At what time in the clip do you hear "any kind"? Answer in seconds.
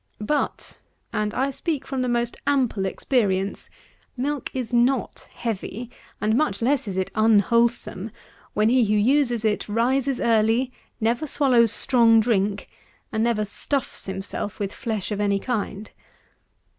15.21-15.91